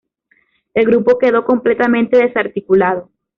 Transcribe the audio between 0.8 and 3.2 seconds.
grupo quedó completamente desarticulado.